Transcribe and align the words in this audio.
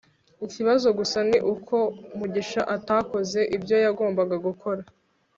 ikibazo 0.45 0.87
gusa 0.99 1.19
ni 1.29 1.37
uko 1.53 1.75
mugisha 2.17 2.61
atakoze 2.75 3.39
ibyo 3.55 3.75
yagombaga 3.85 4.35
gukora 4.47 4.81